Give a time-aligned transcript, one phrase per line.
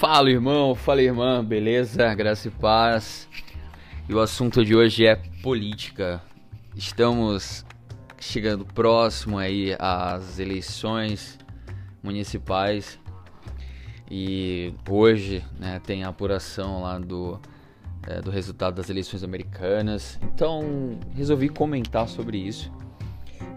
[0.00, 2.14] Fala irmão, fala irmã, beleza?
[2.14, 3.28] Graça e paz.
[4.08, 6.22] E o assunto de hoje é política.
[6.74, 7.66] Estamos
[8.18, 11.38] chegando próximo aí às eleições
[12.02, 12.98] municipais
[14.10, 17.38] e hoje né, tem a apuração lá do,
[18.08, 20.18] é, do resultado das eleições americanas.
[20.22, 22.72] Então resolvi comentar sobre isso.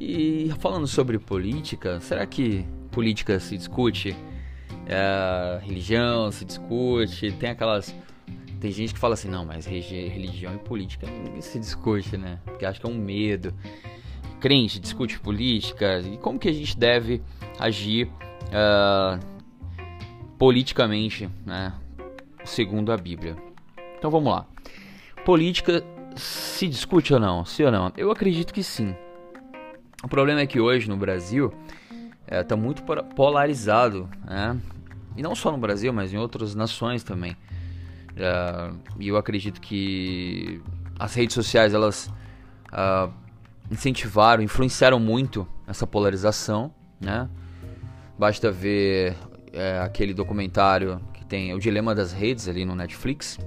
[0.00, 4.16] E falando sobre política, será que política se discute?
[4.86, 7.94] É, religião se discute, tem aquelas.
[8.60, 11.06] Tem gente que fala assim, não, mas religião e política
[11.40, 12.38] se discute, né?
[12.44, 13.52] Porque acho que é um medo.
[14.40, 17.22] Crente discute política e como que a gente deve
[17.58, 18.08] agir
[18.48, 19.18] uh,
[20.38, 21.72] politicamente, né?
[22.44, 23.36] Segundo a Bíblia.
[23.98, 24.46] Então vamos lá.
[25.24, 25.82] Política
[26.16, 27.44] se discute ou não?
[27.44, 27.92] Sim ou não?
[27.96, 28.94] Eu acredito que sim.
[30.02, 31.52] O problema é que hoje no Brasil
[32.26, 32.82] está é, tá muito
[33.14, 34.58] polarizado, né?
[35.16, 37.36] E não só no Brasil, mas em outras nações também.
[38.12, 40.60] Uh, e eu acredito que
[40.98, 42.10] as redes sociais elas
[42.72, 43.12] uh,
[43.70, 47.28] incentivaram, influenciaram muito essa polarização, né?
[48.18, 49.16] Basta ver
[49.52, 53.38] é, aquele documentário que tem o dilema das redes ali no Netflix.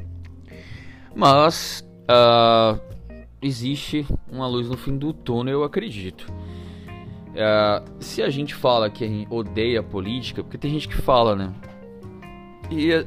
[1.16, 2.80] Mas uh,
[3.42, 6.28] existe uma luz no fim do túnel, eu acredito.
[7.40, 11.54] É, se a gente fala que odeia a política, porque tem gente que fala, né?
[12.72, 13.06] E é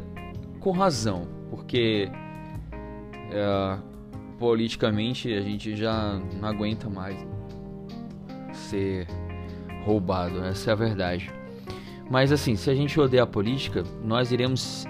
[0.60, 2.08] com razão, porque
[3.32, 3.78] é,
[4.38, 7.16] politicamente a gente já não aguenta mais
[8.52, 9.08] ser
[9.84, 11.28] roubado, essa é a verdade.
[12.08, 14.86] Mas assim, se a gente odeia a política, nós iremos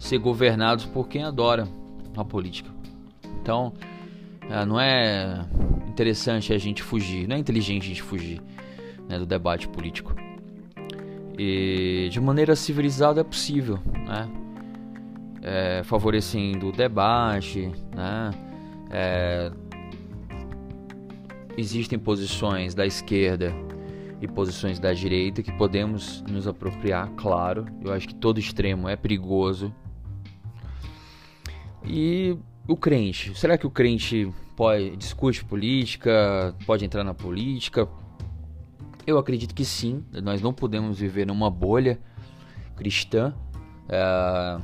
[0.00, 1.68] ser governados por quem adora
[2.16, 2.70] a política.
[3.40, 3.72] Então,
[4.66, 5.46] não é
[5.86, 8.42] interessante a gente fugir, não é inteligente a gente fugir
[9.10, 10.14] né, do debate político.
[11.36, 14.30] E de maneira civilizada é possível, né?
[15.42, 18.30] É, favorecendo o debate, né?
[18.90, 19.50] É,
[21.56, 23.52] existem posições da esquerda
[24.20, 27.64] e posições da direita que podemos nos apropriar, claro.
[27.82, 29.74] Eu acho que todo extremo é perigoso.
[31.84, 32.36] E
[32.68, 37.88] o crente, será que o crente pode discute política, pode entrar na política?
[39.06, 40.04] Eu acredito que sim.
[40.22, 41.98] Nós não podemos viver numa bolha
[42.76, 43.34] cristã.
[43.88, 44.60] É,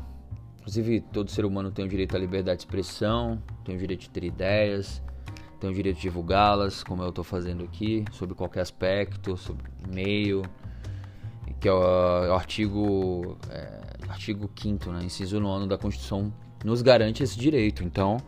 [0.58, 4.10] inclusive, todo ser humano tem o direito à liberdade de expressão, tem o direito de
[4.10, 5.02] ter ideias,
[5.60, 10.42] tem o direito de divulgá-las, como eu estou fazendo aqui, sobre qualquer aspecto, sobre e-mail,
[11.60, 16.32] que é o, é o artigo, é, artigo 5 né, inciso 9 da Constituição,
[16.64, 17.82] nos garante esse direito.
[17.82, 18.18] Então,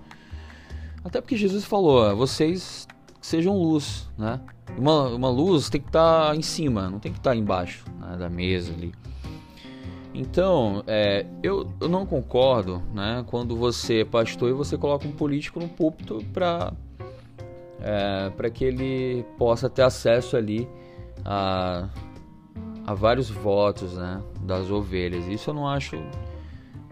[1.05, 2.87] até porque Jesus falou, vocês
[3.21, 4.41] sejam luz, né?
[4.77, 7.85] Uma, uma luz tem que estar tá em cima, não tem que estar tá embaixo
[8.01, 8.93] né, da mesa ali.
[10.15, 15.13] Então, é, eu, eu não concordo né, quando você é pastor e você coloca um
[15.13, 16.73] político no púlpito para
[17.81, 20.69] é, que ele possa ter acesso ali
[21.25, 21.89] a,
[22.87, 25.27] a vários votos né, das ovelhas.
[25.29, 25.97] Isso eu não acho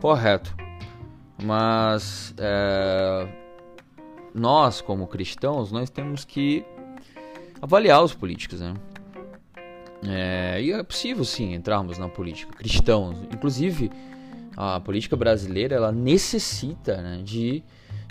[0.00, 0.54] correto.
[1.42, 3.26] Mas é,
[4.36, 6.64] nós, como cristãos, nós temos que
[7.60, 8.74] avaliar os políticos, né?
[10.06, 13.16] É, e é possível sim entrarmos na política, cristãos.
[13.32, 13.90] Inclusive,
[14.56, 17.62] a política brasileira ela necessita né, de,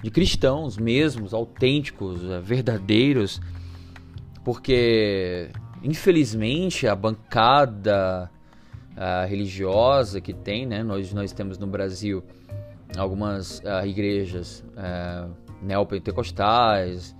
[0.01, 3.39] de cristãos mesmos, autênticos, é, verdadeiros,
[4.43, 5.49] porque
[5.83, 8.29] infelizmente a bancada
[8.97, 12.23] a religiosa que tem, né, nós, nós temos no Brasil
[12.97, 17.15] algumas uh, igrejas uh, neopentecostais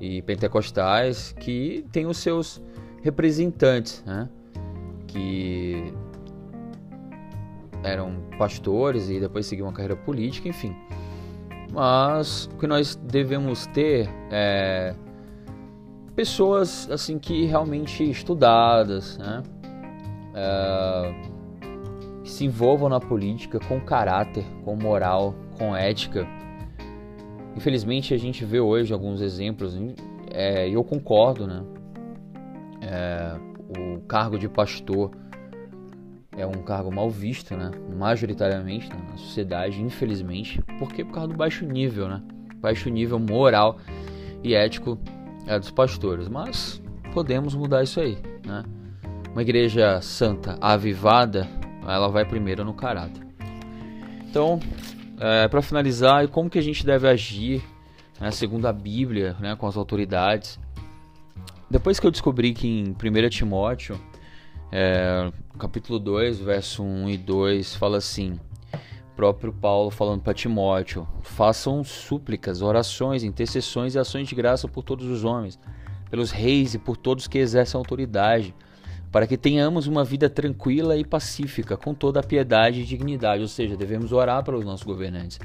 [0.00, 2.62] e pentecostais que têm os seus
[3.02, 4.28] representantes, né?
[5.06, 5.92] que
[7.82, 10.74] eram pastores e depois seguiam uma carreira política, enfim.
[11.72, 14.94] Mas o que nós devemos ter é
[16.14, 19.42] pessoas assim que realmente estudadas, né?
[20.34, 21.14] É,
[22.22, 26.26] que se envolvam na política com caráter, com moral, com ética
[27.56, 29.74] Infelizmente a gente vê hoje alguns exemplos,
[30.30, 31.64] é, e eu concordo, né?
[32.82, 33.36] É,
[33.78, 35.10] o cargo de pastor
[36.36, 37.70] é um cargo mal visto, né?
[37.96, 38.96] Majoritariamente né?
[39.10, 40.60] na sociedade, infelizmente.
[40.78, 41.02] Por quê?
[41.02, 42.22] Por causa do baixo nível, né?
[42.56, 43.78] Baixo nível moral
[44.44, 44.98] e ético
[45.46, 46.28] é, dos pastores.
[46.28, 46.82] Mas
[47.14, 48.64] podemos mudar isso aí, né?
[49.32, 51.48] Uma igreja santa, avivada,
[51.82, 53.26] ela vai primeiro no caráter.
[54.28, 54.60] Então,
[55.18, 57.62] é, para finalizar, como que a gente deve agir,
[58.20, 60.58] né, segundo a Bíblia, né, com as autoridades.
[61.70, 63.98] Depois que eu descobri que em 1 Timóteo
[64.72, 68.38] É, capítulo 2, verso 1 e 2 fala assim:
[69.14, 75.06] próprio Paulo falando para Timóteo: façam súplicas, orações, intercessões e ações de graça por todos
[75.06, 75.58] os homens,
[76.10, 78.54] pelos reis e por todos que exercem autoridade,
[79.16, 83.40] para que tenhamos uma vida tranquila e pacífica, com toda a piedade e dignidade.
[83.40, 85.40] Ou seja, devemos orar pelos nossos governantes,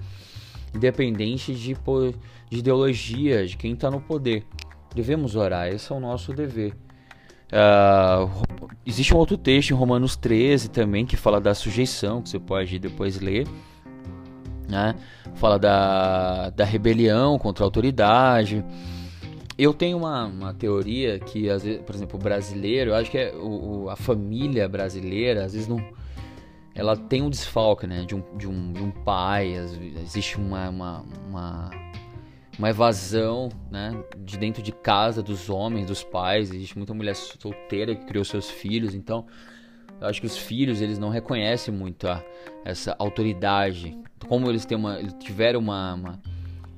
[0.76, 1.74] independente de,
[2.50, 4.44] de ideologia, de quem está no poder.
[4.94, 6.74] Devemos orar, esse é o nosso dever.
[7.48, 8.30] Uh,
[8.86, 12.78] existe um outro texto em Romanos 13 também que fala da sujeição, que você pode
[12.78, 13.48] depois ler.
[14.68, 14.96] Né?
[15.36, 18.66] Fala da, da rebelião contra a autoridade.
[19.62, 23.18] Eu tenho uma, uma teoria que, às vezes, por exemplo, o brasileiro, eu acho que
[23.20, 25.78] é o, a família brasileira, às vezes não.
[26.74, 28.04] Ela tem um desfalque, né?
[28.04, 29.54] De um, de um, de um pai,
[30.02, 31.70] existe uma, uma, uma
[32.58, 36.52] uma evasão né, de dentro de casa dos homens, dos pais.
[36.52, 39.28] Existe muita mulher solteira que criou seus filhos, então
[40.00, 42.24] eu acho que os filhos eles não reconhecem muito a,
[42.66, 43.96] essa autoridade.
[44.28, 46.20] Como eles têm uma, eles tiveram uma, uma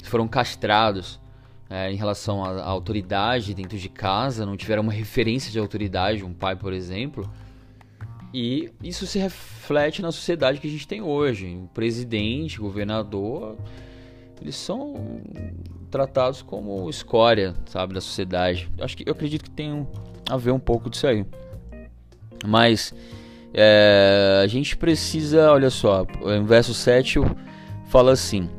[0.04, 1.23] foram castrados
[1.69, 6.24] é, em relação à, à autoridade dentro de casa, não tiveram uma referência de autoridade,
[6.24, 7.30] um pai, por exemplo.
[8.33, 11.56] E isso se reflete na sociedade que a gente tem hoje.
[11.56, 13.56] O presidente, o governador,
[14.42, 15.21] eles são
[15.92, 18.69] tratados como escória, sabe, da sociedade.
[18.80, 19.88] Acho que eu acredito que tem
[20.27, 21.24] a ver um pouco disso aí.
[22.45, 22.94] Mas
[23.54, 27.19] é, a gente precisa, olha só, o verso 7
[27.86, 28.50] fala assim,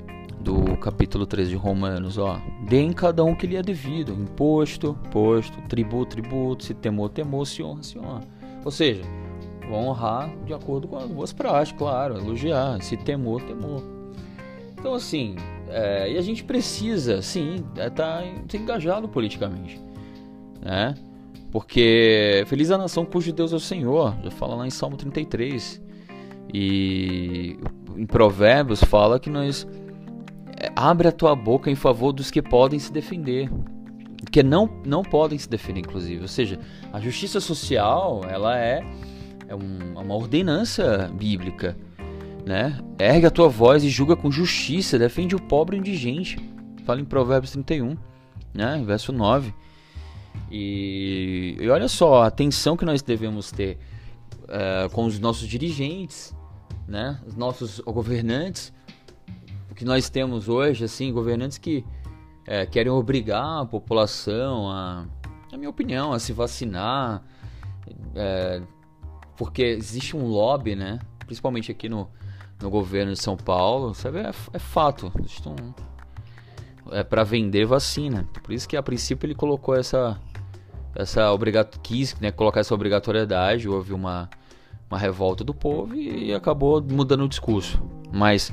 [0.44, 2.38] do capítulo 13 de Romanos, ó,
[2.68, 7.62] deem cada um que lhe é devido, imposto, imposto, tributo, tributo, se temor, temor, se
[7.62, 8.20] honra, se honra.
[8.62, 9.02] Ou seja,
[9.68, 13.82] vão honrar de acordo com as boas práticas, claro, elogiar, se temor, temor.
[14.78, 15.36] Então assim,
[15.68, 18.22] é, e a gente precisa, sim, estar é, tá,
[18.54, 19.80] engajado politicamente,
[20.60, 20.94] né?
[21.50, 25.82] Porque feliz a nação cujo Deus é o Senhor, já fala lá em Salmo 33.
[26.52, 27.56] E
[27.96, 29.83] em Provérbios fala que nós é,
[30.74, 33.50] abre a tua boca em favor dos que podem se defender,
[34.30, 36.22] que não não podem se defender inclusive.
[36.22, 36.58] Ou seja,
[36.92, 38.84] a justiça social, ela é,
[39.48, 41.76] é um, uma ordenança bíblica
[42.44, 42.78] né?
[42.98, 46.38] Ergue a tua voz e julga com justiça, defende o pobre e o indigente.
[46.84, 47.96] Fala em Provérbios 31,
[48.52, 48.82] né?
[48.84, 49.54] Verso 9.
[50.50, 53.78] E, e olha só a atenção que nós devemos ter
[54.42, 56.34] uh, com os nossos dirigentes,
[56.86, 57.18] né?
[57.26, 58.72] Os nossos governantes.
[59.74, 61.84] O que nós temos hoje, assim, governantes que
[62.46, 65.04] é, querem obrigar a população a,
[65.50, 67.20] na minha opinião, a se vacinar,
[68.14, 68.62] é,
[69.36, 71.00] porque existe um lobby, né?
[71.26, 72.08] Principalmente aqui no,
[72.62, 75.12] no governo de São Paulo, sabe, é, é fato.
[76.92, 78.28] É para vender vacina.
[78.44, 80.16] Por isso que a princípio ele colocou essa
[80.94, 81.24] essa
[81.82, 84.30] quis né, colocar essa obrigatoriedade, houve uma
[84.88, 87.82] uma revolta do povo e acabou mudando o discurso.
[88.12, 88.52] Mas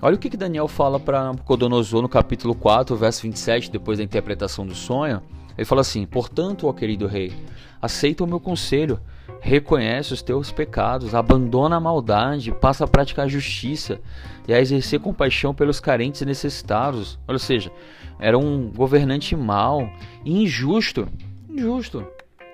[0.00, 4.04] olha o que, que Daniel fala para Nabucodonosor no capítulo 4, verso 27, depois da
[4.04, 5.22] interpretação do sonho.
[5.56, 7.32] Ele fala assim: "Portanto, ó querido rei,
[7.80, 9.00] aceita o meu conselho
[9.40, 14.00] reconhece os teus pecados, abandona a maldade, passa a praticar justiça
[14.46, 17.18] e a exercer compaixão pelos carentes e necessitados.
[17.26, 17.72] Ou seja,
[18.18, 19.90] era um governante mau,
[20.24, 21.08] injusto,
[21.48, 22.06] injusto.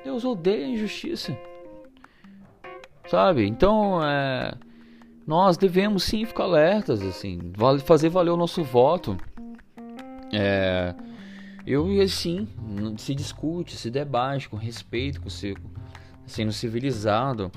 [0.05, 1.37] Deus odeia a injustiça.
[3.09, 3.47] Sabe?
[3.47, 4.55] Então, é,
[5.27, 7.53] nós devemos sim ficar alertas, assim,
[7.85, 9.17] fazer valer o nosso voto.
[10.33, 10.95] É,
[11.67, 12.47] eu e assim,
[12.97, 15.57] se discute, se debate com respeito com o seu
[16.25, 17.51] sendo civilizado,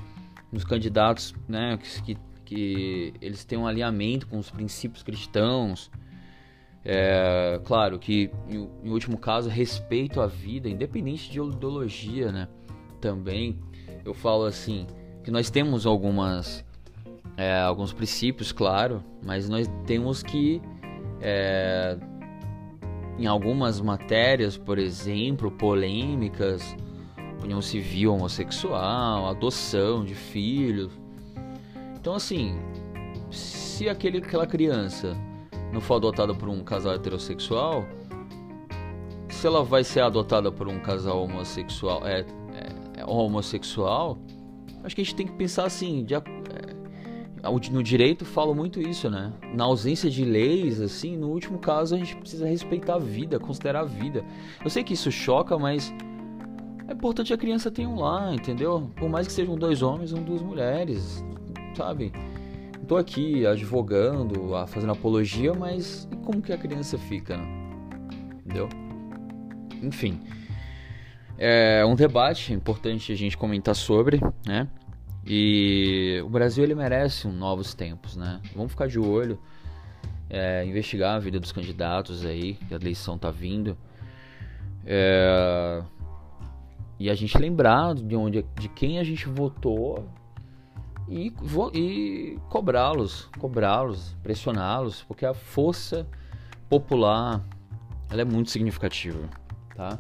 [0.52, 5.92] nos candidatos, né, que, que eles têm um alinhamento com os princípios cristãos.
[6.84, 12.48] É, claro que, em, em último caso, respeito à vida, independente de ideologia, né?
[13.02, 13.60] Também
[14.06, 14.88] eu falo assim
[15.24, 16.66] que nós temos algumas
[17.40, 20.62] é, alguns princípios, claro, mas nós temos que
[21.22, 21.98] é,
[23.18, 26.76] em algumas matérias, por exemplo, polêmicas,
[27.42, 30.92] união civil homossexual, adoção de filhos.
[31.98, 32.60] Então, assim,
[33.32, 35.16] se aquele, aquela criança
[35.72, 37.86] não for adotada por um casal heterossexual,
[39.30, 42.26] se ela vai ser adotada por um casal homossexual, é,
[42.98, 44.18] é, homossexual,
[44.84, 46.24] acho que a gente tem que pensar assim, de, é,
[47.72, 49.32] no direito falo muito isso, né?
[49.54, 53.82] Na ausência de leis, assim, no último caso a gente precisa respeitar a vida, considerar
[53.82, 54.24] a vida.
[54.64, 55.94] Eu sei que isso choca, mas
[56.88, 58.92] é importante a criança tenha um lá, entendeu?
[58.96, 61.24] Por mais que sejam dois homens ou duas mulheres,
[61.76, 62.12] sabe?
[62.78, 67.60] Não tô aqui advogando, fazendo apologia, mas como que a criança fica, né?
[68.50, 68.68] entendeu?
[69.82, 70.20] Enfim.
[71.38, 74.68] É um debate importante a gente comentar sobre, né?
[75.26, 78.42] E o Brasil ele merece um novos tempos, né?
[78.56, 79.40] Vamos ficar de olho,
[80.30, 83.78] é, investigar a vida dos candidatos aí, que a eleição tá vindo.
[84.86, 85.84] É,
[87.00, 90.08] e a gente lembrar de onde, de quem a gente votou
[91.08, 91.34] e,
[91.74, 96.08] e cobrá-los, cobrá-los, pressioná-los, porque a força
[96.70, 97.44] popular
[98.10, 99.30] ela é muito significativa,
[99.76, 100.00] tá?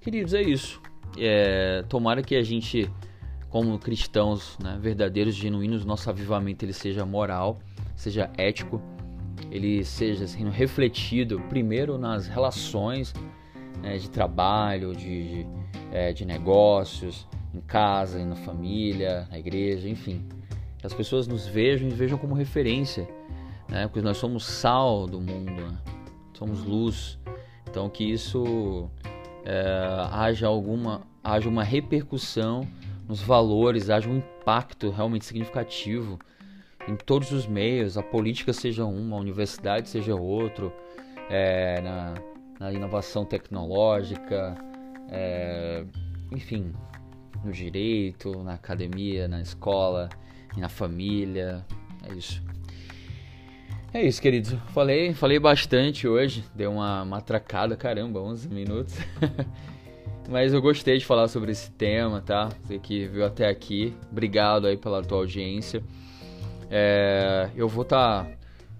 [0.00, 0.80] Queridos, é isso.
[1.18, 2.90] É, tomara que a gente,
[3.54, 7.60] como cristãos, né, verdadeiros, genuínos, nosso avivamento ele seja moral,
[7.94, 8.82] seja ético,
[9.48, 13.14] ele seja sendo refletido primeiro nas relações
[13.80, 15.46] né, de trabalho, de, de,
[15.92, 20.26] é, de negócios, em casa, na família, na igreja, enfim.
[20.76, 23.08] Que as pessoas nos vejam e vejam como referência,
[23.68, 25.78] né, porque nós somos sal do mundo, né,
[26.32, 27.20] somos luz.
[27.70, 28.90] Então que isso
[29.44, 32.66] é, haja alguma haja uma repercussão
[33.06, 36.18] nos valores, haja um impacto realmente significativo
[36.86, 40.72] em todos os meios, a política seja uma, a universidade seja outro,
[41.30, 42.14] é, na,
[42.60, 44.54] na, inovação tecnológica,
[45.10, 45.84] é,
[46.30, 46.72] enfim,
[47.42, 50.10] no direito, na academia, na escola,
[50.56, 51.64] na família,
[52.08, 52.42] é isso.
[53.92, 54.52] É isso, queridos.
[54.72, 56.44] Falei, falei bastante hoje.
[56.52, 58.98] Deu uma matracada, caramba, 11 minutos.
[60.28, 62.48] Mas eu gostei de falar sobre esse tema, tá?
[62.62, 65.82] Você que viu até aqui, obrigado aí pela tua audiência.
[66.70, 68.30] É, eu vou estar tá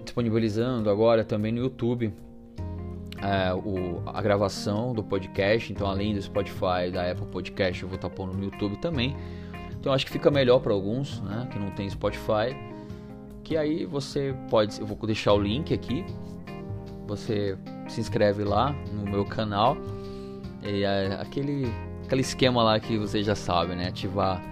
[0.03, 2.13] disponibilizando agora também no YouTube
[3.23, 5.73] é, o, a gravação do podcast.
[5.73, 9.15] Então, além do Spotify, da Apple Podcast, eu vou estar tá pondo no YouTube também.
[9.79, 11.47] Então, acho que fica melhor para alguns, né?
[11.53, 12.57] Que não tem Spotify
[13.45, 16.05] que aí você pode, eu vou deixar o link aqui.
[17.07, 19.77] Você se inscreve lá no meu canal.
[20.65, 21.67] É aquele
[22.05, 23.89] aquele esquema lá que você já sabe, né?
[23.89, 24.43] Ativar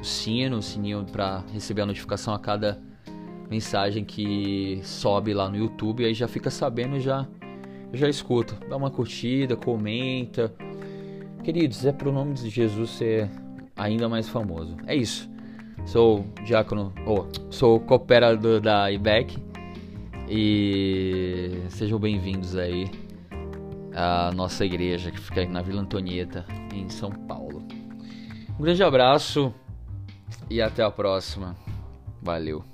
[0.00, 2.80] o sino, o sininho para receber a notificação a cada
[3.48, 7.26] mensagem que sobe lá no YouTube, aí já fica sabendo e já
[7.92, 8.56] já escuta.
[8.68, 10.52] Dá uma curtida, comenta.
[11.42, 13.30] Queridos, é pro nome de Jesus ser
[13.76, 14.76] ainda mais famoso.
[14.86, 15.28] É isso.
[15.86, 19.38] Sou diácono, ou oh, sou cooperador da IBEC
[20.28, 22.90] e sejam bem-vindos aí
[23.94, 27.62] à nossa igreja que fica na Vila Antonieta, em São Paulo.
[28.58, 29.54] Um grande abraço
[30.48, 31.56] e até a próxima.
[32.22, 32.64] Valeu.